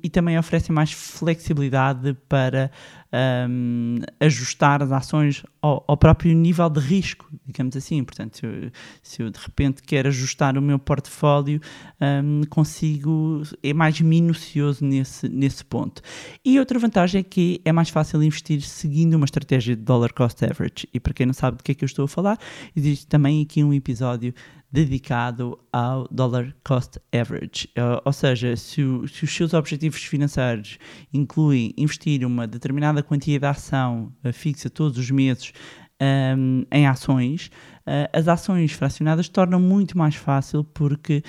e 0.03 0.09
também 0.09 0.37
oferece 0.37 0.69
mais 0.71 0.91
flexibilidade 0.91 2.13
para 2.27 2.69
ahm, 3.09 3.99
ajustar 4.19 4.83
as 4.83 4.91
ações 4.91 5.45
ao, 5.61 5.81
ao 5.87 5.95
próprio 5.95 6.35
nível 6.35 6.69
de 6.69 6.81
risco, 6.81 7.29
digamos 7.45 7.77
assim. 7.77 8.03
Portanto, 8.03 8.37
se 8.37 8.45
eu, 8.45 8.71
se 9.01 9.23
eu 9.23 9.29
de 9.29 9.39
repente 9.39 9.81
quero 9.81 10.09
ajustar 10.09 10.57
o 10.57 10.61
meu 10.61 10.77
portfólio, 10.77 11.61
ahm, 12.01 12.41
consigo, 12.49 13.43
é 13.63 13.71
mais 13.71 14.01
minucioso 14.01 14.83
nesse, 14.83 15.29
nesse 15.29 15.63
ponto. 15.63 16.01
E 16.43 16.59
outra 16.59 16.77
vantagem 16.77 17.19
é 17.19 17.23
que 17.23 17.61
é 17.63 17.71
mais 17.71 17.89
fácil 17.89 18.21
investir 18.21 18.61
seguindo 18.61 19.13
uma 19.13 19.25
estratégia 19.25 19.73
de 19.73 19.83
dollar 19.83 20.11
cost 20.11 20.43
average. 20.43 20.89
E 20.93 20.99
para 20.99 21.13
quem 21.13 21.25
não 21.25 21.33
sabe 21.33 21.57
do 21.57 21.63
que 21.63 21.71
é 21.71 21.75
que 21.75 21.85
eu 21.85 21.87
estou 21.87 22.05
a 22.05 22.09
falar, 22.09 22.37
existe 22.75 23.07
também 23.07 23.41
aqui 23.41 23.63
um 23.63 23.73
episódio 23.73 24.33
dedicado 24.73 25.57
ao 25.71 26.07
dollar 26.09 26.51
cost 26.63 26.99
average. 27.13 27.69
Uh, 27.77 28.01
ou 28.03 28.11
seja, 28.11 28.55
se, 28.57 28.81
o- 28.83 29.07
se 29.07 29.23
os 29.23 29.31
seus 29.33 29.53
objetivos 29.53 30.01
financeiros 30.03 30.79
incluem 31.13 31.71
investir 31.77 32.25
uma 32.25 32.47
determinada 32.47 33.03
quantia 33.03 33.39
de 33.39 33.45
ação 33.45 34.11
uh, 34.25 34.33
fixa 34.33 34.71
todos 34.71 34.97
os 34.97 35.11
meses 35.11 35.53
um, 36.01 36.65
em 36.71 36.87
ações, 36.87 37.51
uh, 37.85 38.09
as 38.11 38.27
ações 38.27 38.71
fracionadas 38.71 39.29
tornam 39.29 39.59
muito 39.59 39.95
mais 39.95 40.15
fácil 40.15 40.63
porque 40.63 41.21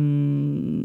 um, 0.00 0.84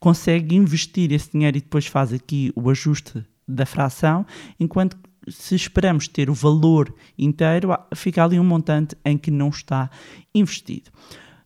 consegue 0.00 0.56
investir 0.56 1.12
esse 1.12 1.30
dinheiro 1.30 1.58
e 1.58 1.60
depois 1.60 1.86
faz 1.86 2.12
aqui 2.12 2.52
o 2.56 2.68
ajuste 2.70 3.24
da 3.46 3.64
fração, 3.66 4.26
enquanto 4.58 4.96
se 5.30 5.54
esperamos 5.54 6.08
ter 6.08 6.28
o 6.28 6.34
valor 6.34 6.94
inteiro, 7.18 7.76
fica 7.94 8.24
ali 8.24 8.38
um 8.38 8.44
montante 8.44 8.96
em 9.04 9.16
que 9.16 9.30
não 9.30 9.48
está 9.48 9.90
investido. 10.34 10.90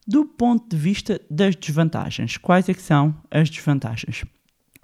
Do 0.06 0.24
ponto 0.24 0.68
de 0.68 0.76
vista 0.76 1.20
das 1.30 1.56
desvantagens, 1.56 2.36
quais 2.36 2.68
é 2.68 2.74
que 2.74 2.82
são 2.82 3.14
as 3.30 3.48
desvantagens? 3.48 4.24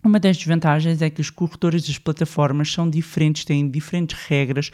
Uma 0.02 0.18
das 0.18 0.38
desvantagens 0.38 1.02
é 1.02 1.10
que 1.10 1.20
os 1.20 1.28
corretores 1.28 1.86
das 1.86 1.98
plataformas 1.98 2.72
são 2.72 2.88
diferentes, 2.88 3.44
têm 3.44 3.68
diferentes 3.68 4.18
regras 4.26 4.70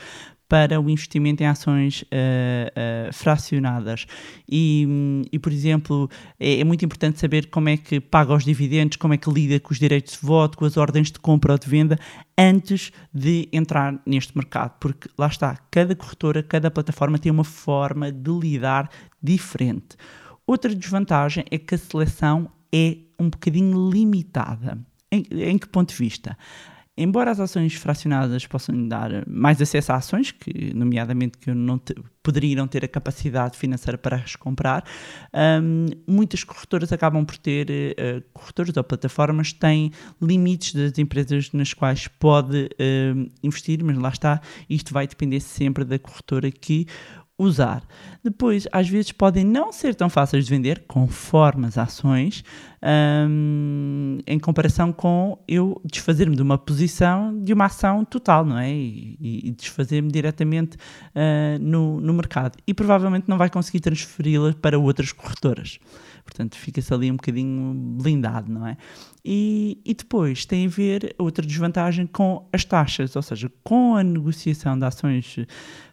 para 0.48 0.80
o 0.80 0.88
investimento 0.88 1.42
em 1.42 1.46
ações 1.46 2.04
ah, 2.10 2.72
ah, 3.08 3.12
fracionadas. 3.12 4.06
E, 4.48 5.22
e, 5.32 5.38
por 5.38 5.52
exemplo, 5.52 6.08
é, 6.38 6.60
é 6.60 6.64
muito 6.64 6.84
importante 6.84 7.18
saber 7.18 7.46
como 7.46 7.68
é 7.68 7.76
que 7.76 8.00
paga 8.00 8.34
os 8.34 8.44
dividendos, 8.44 8.96
como 8.96 9.14
é 9.14 9.16
que 9.16 9.30
lida 9.30 9.58
com 9.60 9.72
os 9.72 9.78
direitos 9.78 10.18
de 10.20 10.26
voto, 10.26 10.56
com 10.56 10.64
as 10.64 10.76
ordens 10.76 11.10
de 11.10 11.18
compra 11.18 11.52
ou 11.52 11.58
de 11.58 11.68
venda, 11.68 11.98
antes 12.38 12.92
de 13.12 13.48
entrar 13.52 14.00
neste 14.06 14.36
mercado. 14.36 14.74
Porque 14.78 15.08
lá 15.18 15.26
está, 15.26 15.58
cada 15.70 15.94
corretora, 15.94 16.42
cada 16.42 16.70
plataforma 16.70 17.18
tem 17.18 17.32
uma 17.32 17.44
forma 17.44 18.12
de 18.12 18.30
lidar 18.30 18.88
diferente. 19.22 19.96
Outra 20.46 20.72
desvantagem 20.74 21.44
é 21.50 21.58
que 21.58 21.74
a 21.74 21.78
seleção 21.78 22.50
é 22.72 22.98
um 23.18 23.28
bocadinho 23.28 23.90
limitada. 23.90 24.78
Em, 25.10 25.24
em 25.30 25.58
que 25.58 25.68
ponto 25.68 25.90
de 25.90 25.96
vista? 25.96 26.36
Embora 26.98 27.30
as 27.30 27.38
ações 27.38 27.74
fracionadas 27.74 28.46
possam 28.46 28.88
dar 28.88 29.10
mais 29.28 29.60
acesso 29.60 29.92
a 29.92 29.96
ações, 29.96 30.32
que 30.32 30.72
nomeadamente 30.74 31.36
que 31.36 31.52
não 31.52 31.78
te- 31.78 31.94
poderia 32.22 32.56
não 32.56 32.66
ter 32.66 32.84
a 32.84 32.88
capacidade 32.88 33.56
financeira 33.58 33.98
para 33.98 34.16
as 34.16 34.34
comprar, 34.34 34.82
hum, 35.62 35.86
muitas 36.08 36.42
corretoras 36.42 36.90
acabam 36.92 37.24
por 37.24 37.36
ter, 37.36 37.70
eh, 37.70 38.22
corretoras 38.32 38.76
ou 38.76 38.82
plataformas 38.84 39.52
têm 39.52 39.90
limites 40.22 40.74
das 40.74 40.98
empresas 40.98 41.52
nas 41.52 41.74
quais 41.74 42.08
pode 42.08 42.70
hum, 43.14 43.28
investir, 43.42 43.84
mas 43.84 43.98
lá 43.98 44.08
está, 44.08 44.40
isto 44.68 44.94
vai 44.94 45.06
depender 45.06 45.40
sempre 45.40 45.84
da 45.84 45.98
corretora 45.98 46.50
que 46.50 46.86
usar. 47.38 47.86
Depois, 48.24 48.66
às 48.72 48.88
vezes, 48.88 49.12
podem 49.12 49.44
não 49.44 49.70
ser 49.70 49.94
tão 49.94 50.08
fáceis 50.08 50.46
de 50.46 50.50
vender, 50.50 50.84
conforme 50.88 51.66
as 51.66 51.76
ações, 51.76 52.42
hum, 53.28 53.75
em 54.26 54.38
comparação 54.38 54.92
com 54.92 55.38
eu 55.46 55.80
desfazer-me 55.84 56.34
de 56.34 56.42
uma 56.42 56.58
posição 56.58 57.38
de 57.38 57.52
uma 57.52 57.66
ação 57.66 58.04
total, 58.04 58.44
não 58.44 58.58
é? 58.58 58.70
E, 58.70 59.16
e- 59.20 59.50
desfazer-me 59.50 60.10
diretamente 60.10 60.76
ah, 61.14 61.58
no, 61.60 62.00
no 62.00 62.12
mercado. 62.12 62.58
E 62.66 62.74
provavelmente 62.74 63.28
não 63.28 63.38
vai 63.38 63.48
conseguir 63.48 63.80
transferi-la 63.80 64.54
para 64.54 64.78
outras 64.78 65.12
corretoras. 65.12 65.78
Portanto, 66.26 66.56
fica-se 66.56 66.92
ali 66.92 67.10
um 67.10 67.16
bocadinho 67.16 67.72
blindado, 67.74 68.52
não 68.52 68.66
é? 68.66 68.76
E, 69.24 69.80
e 69.84 69.94
depois 69.94 70.44
tem 70.44 70.66
a 70.66 70.68
ver 70.68 71.14
outra 71.18 71.44
desvantagem 71.44 72.06
com 72.06 72.46
as 72.52 72.64
taxas, 72.64 73.16
ou 73.16 73.22
seja, 73.22 73.50
com 73.64 73.96
a 73.96 74.02
negociação 74.02 74.78
de 74.78 74.84
ações 74.84 75.38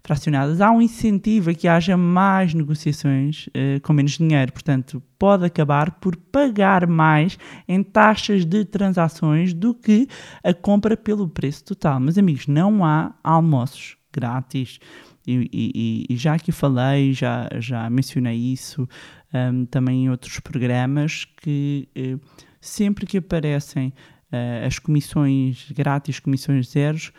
fracionadas, 0.04 0.60
há 0.60 0.70
um 0.70 0.82
incentivo 0.82 1.50
a 1.50 1.54
que 1.54 1.68
haja 1.68 1.96
mais 1.96 2.54
negociações 2.54 3.48
eh, 3.54 3.80
com 3.80 3.94
menos 3.94 4.18
dinheiro. 4.18 4.52
Portanto, 4.52 5.02
pode 5.18 5.46
acabar 5.46 5.92
por 6.00 6.16
pagar 6.16 6.86
mais 6.86 7.40
em 7.68 7.82
taxas 7.82 8.44
de 8.44 8.66
transações 8.66 9.54
do 9.54 9.74
que 9.74 10.08
a 10.44 10.54
compra 10.54 10.98
pelo 10.98 11.28
preço 11.30 11.64
total. 11.64 12.00
Mas, 12.00 12.18
amigos, 12.18 12.48
não 12.48 12.84
há 12.84 13.16
almoços 13.24 13.96
grátis. 14.14 14.80
E, 15.26 15.50
e- 15.54 16.06
e 16.10 16.18
já 16.18 16.34
aqui 16.34 16.52
falei, 16.52 17.14
já, 17.14 17.48
já 17.60 17.90
mencionei 17.90 18.38
isso 18.38 18.88
hum, 19.34 19.66
também 19.66 20.06
em 20.06 20.10
outros 20.10 20.40
programas, 20.40 21.26
que 21.42 21.88
eh, 21.96 22.18
sempre 22.60 23.06
que 23.06 23.18
aparecem 23.18 23.94
eh, 24.32 24.66
as 24.66 24.80
comissões 24.80 25.72
grátis, 25.72 26.20
comissões 26.20 26.70
zeros, 26.70 27.14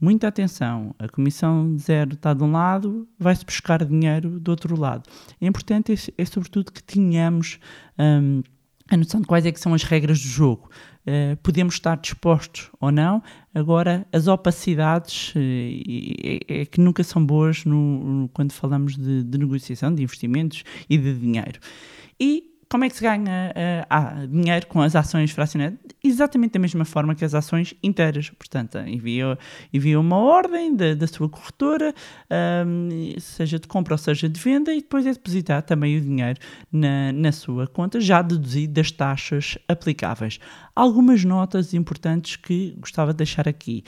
muita 0.00 0.28
atenção, 0.28 0.94
a 0.98 1.08
comissão 1.08 1.76
zero 1.78 2.14
está 2.14 2.34
de 2.34 2.42
um 2.42 2.50
lado, 2.50 3.08
vai-se 3.18 3.44
buscar 3.44 3.84
dinheiro 3.84 4.38
do 4.40 4.50
outro 4.50 4.78
lado. 4.78 5.08
É 5.40 5.46
importante, 5.46 5.92
é, 5.92 6.22
é 6.22 6.24
sobretudo 6.24 6.72
que 6.72 6.82
tenhamos 6.82 7.58
hum, 7.98 8.42
a 8.90 8.96
noção 8.96 9.20
de 9.20 9.26
quais 9.26 9.46
é 9.46 9.52
que 9.52 9.60
são 9.60 9.74
as 9.74 9.82
regras 9.82 10.20
do 10.20 10.28
jogo. 10.28 10.70
Uh, 11.06 11.36
podemos 11.42 11.74
estar 11.74 11.96
dispostos 11.96 12.70
ou 12.80 12.90
não, 12.90 13.22
agora 13.54 14.06
as 14.10 14.26
opacidades 14.26 15.34
uh, 15.34 15.38
é, 15.38 16.60
é, 16.62 16.64
que 16.64 16.80
nunca 16.80 17.04
são 17.04 17.24
boas 17.24 17.64
no, 17.64 18.04
no, 18.04 18.28
quando 18.28 18.52
falamos 18.52 18.96
de, 18.96 19.22
de 19.22 19.38
negociação, 19.38 19.94
de 19.94 20.02
investimentos 20.02 20.64
e 20.88 20.96
de 20.96 21.14
dinheiro. 21.14 21.60
E 22.18 22.53
como 22.74 22.82
é 22.82 22.90
que 22.90 22.96
se 22.96 23.02
ganha 23.04 23.54
uh, 23.54 24.26
dinheiro 24.26 24.66
com 24.66 24.80
as 24.80 24.96
ações 24.96 25.30
fracionadas? 25.30 25.78
Exatamente 26.02 26.54
da 26.54 26.58
mesma 26.58 26.84
forma 26.84 27.14
que 27.14 27.24
as 27.24 27.32
ações 27.32 27.72
inteiras. 27.80 28.30
Portanto, 28.30 28.78
envia, 28.78 29.38
envia 29.72 30.00
uma 30.00 30.16
ordem 30.16 30.74
da, 30.74 30.92
da 30.92 31.06
sua 31.06 31.28
corretora, 31.28 31.94
um, 32.66 33.14
seja 33.20 33.60
de 33.60 33.68
compra 33.68 33.94
ou 33.94 33.98
seja 33.98 34.28
de 34.28 34.40
venda, 34.40 34.74
e 34.74 34.80
depois 34.80 35.06
é 35.06 35.12
depositar 35.12 35.62
também 35.62 35.96
o 35.96 36.00
dinheiro 36.00 36.40
na, 36.72 37.12
na 37.12 37.30
sua 37.30 37.68
conta, 37.68 38.00
já 38.00 38.20
deduzido 38.20 38.72
das 38.72 38.90
taxas 38.90 39.56
aplicáveis. 39.68 40.40
Algumas 40.76 41.24
notas 41.24 41.72
importantes 41.72 42.36
que 42.36 42.76
gostava 42.80 43.12
de 43.12 43.18
deixar 43.18 43.48
aqui. 43.48 43.84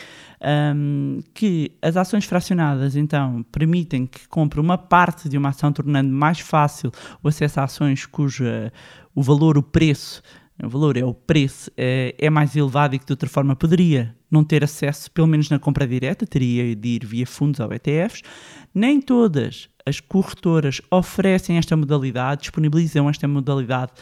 Um, 0.75 1.21
que 1.35 1.73
as 1.83 1.97
ações 1.97 2.25
fracionadas, 2.25 2.95
então, 2.95 3.45
permitem 3.51 4.07
que 4.07 4.29
compre 4.29 4.61
uma 4.61 4.79
parte 4.79 5.29
de 5.29 5.37
uma 5.37 5.49
ação, 5.49 5.73
tornando 5.73 6.11
mais 6.11 6.39
fácil 6.39 6.93
o 7.23 7.29
acesso 7.29 7.59
a 7.59 7.65
ações 7.65 8.07
cuja 8.07 8.73
o 9.15 9.23
valor, 9.23 9.59
o 9.59 9.63
preço, 9.63 10.23
o 10.63 10.69
valor 10.69 10.97
é 10.97 11.05
o 11.05 11.13
preço, 11.13 11.71
é, 11.77 12.15
é, 12.19 12.31
mais 12.31 12.55
elevado 12.55 12.95
e 12.95 12.99
que 12.99 13.05
de 13.05 13.13
outra 13.13 13.29
forma 13.29 13.55
poderia 13.55 14.15
não 14.31 14.43
ter 14.43 14.65
acesso, 14.65 15.11
pelo 15.11 15.27
menos 15.27 15.51
na 15.51 15.59
compra 15.59 15.87
direta, 15.87 16.27
teria 16.27 16.75
de 16.75 16.89
ir 16.89 17.05
via 17.05 17.27
fundos 17.27 17.61
ou 17.61 17.73
ETFs. 17.73 18.23
Nem 18.75 19.01
todas 19.01 19.69
as 19.87 20.01
corretoras 20.01 20.83
oferecem 20.91 21.57
esta 21.57 21.77
modalidade, 21.77 22.43
disponibilizam 22.43 23.09
esta 23.09 23.29
modalidade 23.29 23.93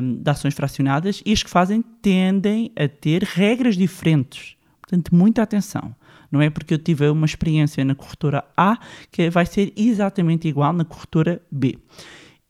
um, 0.00 0.22
de 0.22 0.30
ações 0.30 0.54
fracionadas 0.54 1.20
e 1.26 1.32
as 1.32 1.42
que 1.42 1.50
fazem 1.50 1.82
tendem 1.82 2.70
a 2.76 2.86
ter 2.86 3.24
regras 3.24 3.76
diferentes. 3.76 4.56
Portanto, 4.80 5.14
muita 5.14 5.42
atenção. 5.42 5.94
Não 6.30 6.40
é 6.40 6.48
porque 6.48 6.74
eu 6.74 6.78
tive 6.78 7.08
uma 7.08 7.26
experiência 7.26 7.84
na 7.84 7.94
corretora 7.94 8.44
A 8.56 8.78
que 9.10 9.28
vai 9.28 9.44
ser 9.44 9.72
exatamente 9.76 10.46
igual 10.46 10.72
na 10.72 10.84
corretora 10.84 11.42
B. 11.50 11.78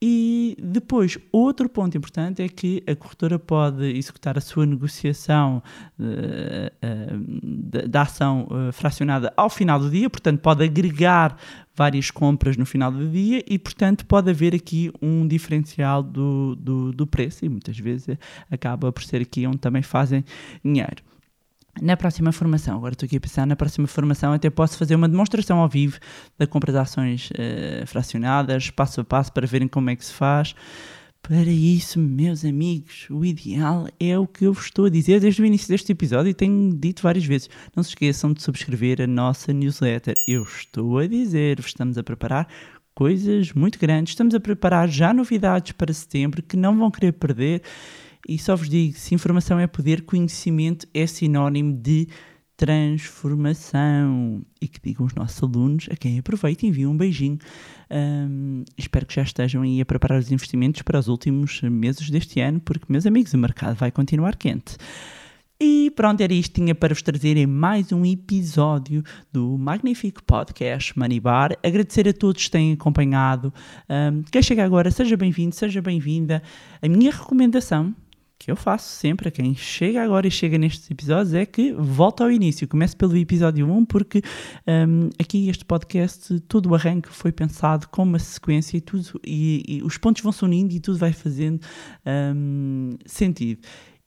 E 0.00 0.56
depois, 0.62 1.18
outro 1.32 1.68
ponto 1.68 1.98
importante 1.98 2.40
é 2.40 2.48
que 2.48 2.84
a 2.86 2.94
corretora 2.94 3.36
pode 3.36 3.84
executar 3.84 4.38
a 4.38 4.40
sua 4.40 4.64
negociação 4.64 5.60
uh, 5.98 6.02
uh, 6.04 7.88
da 7.88 8.02
ação 8.02 8.46
uh, 8.48 8.72
fracionada 8.72 9.32
ao 9.36 9.50
final 9.50 9.80
do 9.80 9.90
dia, 9.90 10.08
portanto, 10.08 10.40
pode 10.40 10.62
agregar 10.62 11.36
várias 11.74 12.12
compras 12.12 12.56
no 12.56 12.64
final 12.64 12.92
do 12.92 13.08
dia 13.08 13.42
e, 13.44 13.58
portanto, 13.58 14.06
pode 14.06 14.30
haver 14.30 14.54
aqui 14.54 14.92
um 15.02 15.26
diferencial 15.26 16.00
do, 16.00 16.54
do, 16.54 16.92
do 16.92 17.04
preço 17.04 17.44
e 17.44 17.48
muitas 17.48 17.76
vezes 17.76 18.16
acaba 18.48 18.92
por 18.92 19.02
ser 19.02 19.20
aqui 19.20 19.48
onde 19.48 19.58
também 19.58 19.82
fazem 19.82 20.24
dinheiro. 20.64 21.02
Na 21.80 21.96
próxima 21.96 22.32
formação, 22.32 22.76
agora 22.76 22.94
estou 22.94 23.06
aqui 23.06 23.16
a 23.16 23.20
pensar, 23.20 23.46
na 23.46 23.56
próxima 23.56 23.86
formação 23.86 24.32
até 24.32 24.50
posso 24.50 24.76
fazer 24.76 24.94
uma 24.94 25.08
demonstração 25.08 25.58
ao 25.58 25.68
vivo 25.68 25.98
da 26.38 26.46
compra 26.46 26.72
de 26.72 26.78
ações 26.78 27.30
uh, 27.30 27.86
fracionadas, 27.86 28.70
passo 28.70 29.00
a 29.00 29.04
passo, 29.04 29.32
para 29.32 29.46
verem 29.46 29.68
como 29.68 29.90
é 29.90 29.96
que 29.96 30.04
se 30.04 30.12
faz. 30.12 30.54
Para 31.22 31.50
isso, 31.50 31.98
meus 31.98 32.44
amigos, 32.44 33.06
o 33.10 33.24
ideal 33.24 33.86
é 34.00 34.18
o 34.18 34.26
que 34.26 34.46
eu 34.46 34.52
vos 34.52 34.66
estou 34.66 34.86
a 34.86 34.90
dizer 34.90 35.20
desde 35.20 35.42
o 35.42 35.44
início 35.44 35.68
deste 35.68 35.92
episódio 35.92 36.30
e 36.30 36.34
tenho 36.34 36.72
dito 36.74 37.02
várias 37.02 37.24
vezes. 37.24 37.50
Não 37.76 37.82
se 37.82 37.90
esqueçam 37.90 38.32
de 38.32 38.42
subscrever 38.42 39.02
a 39.02 39.06
nossa 39.06 39.52
newsletter. 39.52 40.14
Eu 40.26 40.42
estou 40.42 40.98
a 40.98 41.06
dizer, 41.06 41.58
estamos 41.58 41.98
a 41.98 42.02
preparar 42.02 42.48
coisas 42.94 43.52
muito 43.52 43.78
grandes, 43.78 44.12
estamos 44.12 44.34
a 44.34 44.40
preparar 44.40 44.88
já 44.88 45.12
novidades 45.12 45.72
para 45.72 45.92
setembro 45.92 46.42
que 46.42 46.56
não 46.56 46.76
vão 46.76 46.90
querer 46.90 47.12
perder 47.12 47.62
e 48.26 48.38
só 48.38 48.56
vos 48.56 48.68
digo: 48.68 48.96
se 48.96 49.14
informação 49.14 49.58
é 49.58 49.66
poder, 49.66 50.02
conhecimento 50.02 50.86
é 50.94 51.06
sinónimo 51.06 51.74
de 51.74 52.08
transformação. 52.58 54.42
E 54.60 54.66
que 54.66 54.80
digam 54.82 55.06
os 55.06 55.14
nossos 55.14 55.40
alunos, 55.42 55.88
a 55.90 55.96
quem 55.96 56.18
aproveita 56.18 56.66
e 56.66 56.86
um 56.86 56.96
beijinho. 56.96 57.38
Um, 57.90 58.64
espero 58.76 59.06
que 59.06 59.14
já 59.14 59.22
estejam 59.22 59.62
aí 59.62 59.80
a 59.80 59.86
preparar 59.86 60.18
os 60.18 60.32
investimentos 60.32 60.82
para 60.82 60.98
os 60.98 61.08
últimos 61.08 61.62
meses 61.62 62.10
deste 62.10 62.40
ano, 62.40 62.60
porque, 62.60 62.84
meus 62.88 63.06
amigos, 63.06 63.32
o 63.32 63.38
mercado 63.38 63.76
vai 63.76 63.92
continuar 63.92 64.36
quente. 64.36 64.76
E 65.60 65.90
pronto, 65.90 66.20
era 66.20 66.32
isto 66.32 66.54
tinha 66.54 66.72
para 66.74 66.94
vos 66.94 67.02
trazer 67.02 67.36
em 67.36 67.46
mais 67.46 67.90
um 67.90 68.04
episódio 68.04 69.02
do 69.32 69.58
magnífico 69.58 70.22
podcast 70.22 70.96
Money 70.96 71.18
Bar. 71.18 71.58
Agradecer 71.64 72.08
a 72.08 72.12
todos 72.12 72.44
que 72.44 72.50
têm 72.50 72.72
acompanhado. 72.72 73.52
Um, 73.88 74.22
quem 74.30 74.40
chega 74.40 74.64
agora, 74.64 74.90
seja 74.90 75.16
bem-vindo, 75.16 75.54
seja 75.54 75.82
bem-vinda. 75.82 76.42
A 76.80 76.88
minha 76.88 77.10
recomendação 77.10 77.92
que 78.38 78.50
eu 78.50 78.56
faço 78.56 78.88
sempre 78.88 79.28
a 79.28 79.30
quem 79.30 79.54
chega 79.54 80.02
agora 80.02 80.26
e 80.26 80.30
chega 80.30 80.56
nestes 80.56 80.88
episódios 80.90 81.34
é 81.34 81.44
que 81.44 81.72
volta 81.72 82.22
ao 82.22 82.30
início. 82.30 82.68
Comece 82.68 82.94
pelo 82.94 83.16
episódio 83.16 83.68
1, 83.68 83.84
porque 83.86 84.22
um, 84.66 85.10
aqui 85.20 85.48
este 85.48 85.64
podcast, 85.64 86.38
todo 86.40 86.70
o 86.70 86.74
arranque 86.74 87.08
foi 87.08 87.32
pensado 87.32 87.88
com 87.88 88.04
uma 88.04 88.18
sequência 88.18 88.76
e, 88.76 88.80
tudo, 88.80 89.20
e, 89.26 89.64
e 89.66 89.82
os 89.82 89.98
pontos 89.98 90.22
vão 90.22 90.30
se 90.30 90.44
unindo 90.44 90.72
e 90.72 90.78
tudo 90.78 90.98
vai 90.98 91.12
fazendo 91.12 91.60
um, 92.06 92.96
sentido. 93.04 93.60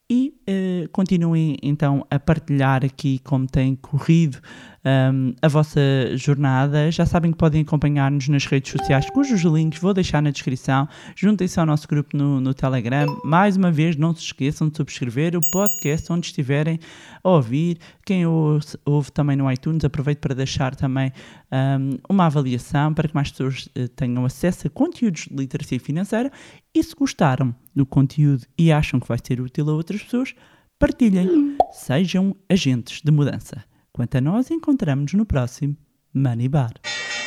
E 0.10 0.34
uh, 0.42 0.90
continuem 0.90 1.58
então 1.64 2.06
a 2.10 2.20
partilhar 2.20 2.84
aqui 2.84 3.20
como 3.20 3.48
tem 3.48 3.76
corrido 3.76 4.40
um, 4.86 5.34
a 5.42 5.48
vossa 5.48 5.80
jornada. 6.16 6.92
Já 6.92 7.06
sabem 7.06 7.32
que 7.32 7.38
podem 7.38 7.62
acompanhar-nos 7.62 8.28
nas 8.28 8.46
redes 8.46 8.72
sociais, 8.72 9.10
cujos 9.10 9.42
links 9.42 9.80
vou 9.80 9.94
deixar 9.94 10.22
na 10.22 10.32
descrição. 10.32 10.88
Juntem-se 11.16 11.60
ao 11.60 11.66
nosso 11.66 11.88
grupo 11.88 12.16
no, 12.16 12.40
no 12.42 12.54
Telegram. 12.54 13.06
Mais 13.24 13.56
uma 13.58 13.72
vez, 13.72 13.96
não 13.96 14.14
se 14.14 14.22
esqueçam 14.22 14.70
de 14.70 14.78
subscrever 14.78 15.36
o 15.36 15.42
podcast 15.52 16.12
onde 16.12 16.28
estiverem 16.28 16.80
a 17.24 17.30
ouvir. 17.30 17.78
Quem 18.06 18.26
ouve, 18.26 18.66
ouve 18.86 19.12
também 19.12 19.36
no 19.36 19.52
iTunes, 19.52 19.86
aproveito 19.86 20.20
para 20.20 20.36
deixar 20.36 20.76
também 20.76 21.12
um, 21.52 21.98
uma 22.10 22.26
avaliação 22.26 22.94
para 22.94 23.08
que 23.08 23.16
mais 23.16 23.32
pessoas 23.32 23.68
uh, 23.78 23.88
tenham 23.90 24.26
acesso 24.26 24.68
a 24.68 24.70
conteúdos 24.70 25.28
de 25.30 25.36
literacia 25.36 25.80
financeira. 25.80 26.32
E 26.74 26.84
se 26.84 26.96
gostaram 26.96 27.54
do 27.76 27.86
conteúdo 27.86 28.46
e 28.58 28.72
acham 28.72 29.00
que 29.00 29.08
vai 29.08 29.18
ser 29.22 29.42
útil 29.42 29.70
a 29.70 29.74
outras 29.74 30.02
pessoas, 30.04 30.34
partilhem. 30.80 31.58
Sejam 31.72 32.36
agentes 32.50 33.02
de 33.02 33.12
mudança. 33.12 33.71
Quanto 33.94 34.16
a 34.18 34.22
nós, 34.22 34.50
encontramos-nos 34.50 35.14
no 35.14 35.26
próximo 35.26 35.76
Money 36.14 36.48
Bar. 36.48 36.72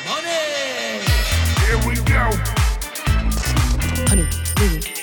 Money! 0.08 1.04
Here 1.60 1.76
we 1.86 1.96
go. 1.96 2.30
Honey, 4.08 4.93